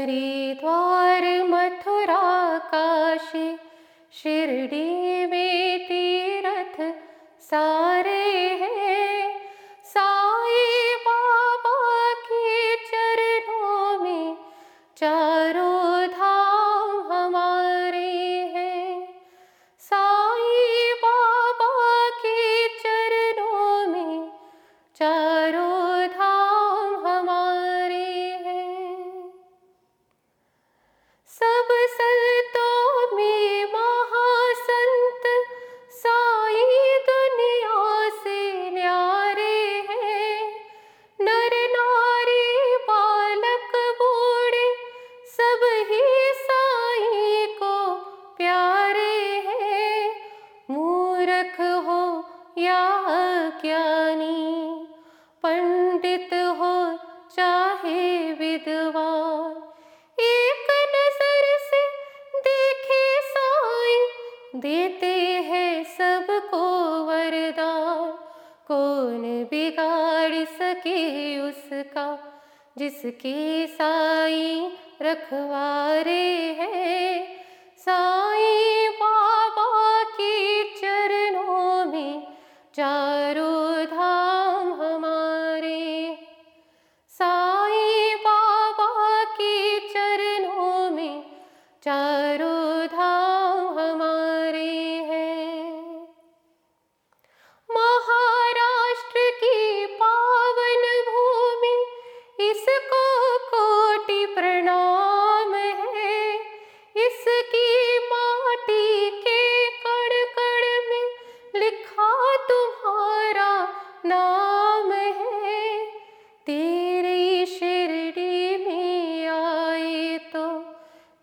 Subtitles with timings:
[0.00, 3.48] हरि द्वार मथुराकाशी
[4.12, 5.19] शिर्डी
[48.40, 50.10] प्यारे हैं,
[50.70, 52.02] मूर्ख हो
[52.58, 52.84] या
[53.60, 54.86] ज्ञानी
[55.42, 56.98] पंडित हो
[57.36, 59.50] चाहे विद्वान।
[60.18, 61.82] एक नज़र से
[62.38, 63.98] देखे साई
[64.56, 65.12] देते
[65.48, 66.64] हैं सबको
[67.04, 68.10] वरदान।
[68.68, 71.02] कौन बिगाड़ सके
[71.38, 72.08] उसका
[72.78, 74.70] जिसके साई
[75.02, 76.22] रखवारे
[76.58, 77.40] हैं?
[91.82, 94.72] चारों धाम हमारे
[95.08, 96.02] हैं।
[97.68, 101.76] महाराष्ट्र की पावन भूमि
[102.50, 102.99] इसको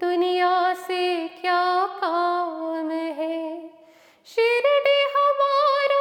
[0.00, 3.68] दुनिया से क्या काम है?
[4.26, 6.00] शिरडी हमारा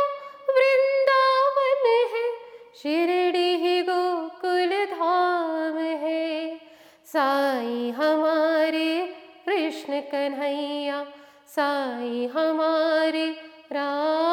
[0.50, 1.84] वृंदावन
[2.14, 2.32] है।
[2.76, 6.58] शिरडी ही गोकुल धाम है।
[7.06, 9.06] साई हमारे
[9.46, 11.04] कृष्ण कन्हैया,
[11.48, 13.28] साई हमारे
[13.72, 14.29] राम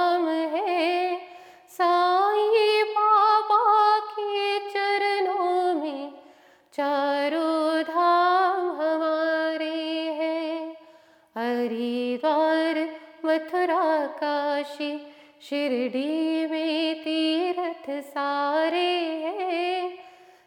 [13.37, 18.93] मथुरा काशी शिरडी में तीर्थ सारे
[19.25, 19.99] हैं।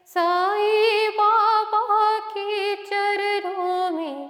[0.05, 4.29] साईं बाबा के चरणों में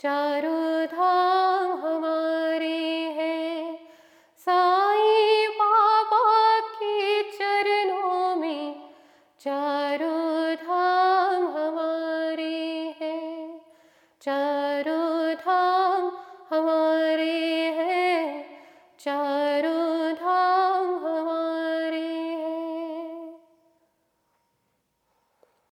[0.00, 2.78] चारों धाम हमारे
[3.18, 3.76] हैं।
[4.38, 8.90] साईं बाबा के चरणों में
[9.40, 13.60] चारों धाम हमारे हैं।
[14.22, 16.10] चारों धाम
[16.50, 16.79] हमारे